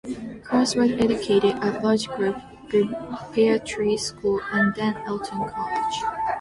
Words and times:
Cross 0.43 0.75
was 0.77 0.89
educated 0.93 1.51
at 1.57 1.83
Ludgrove 1.83 2.41
Preparatory 2.69 3.95
School 3.97 4.41
and 4.51 4.73
then 4.73 4.95
Eton 5.07 5.47
College. 5.47 6.03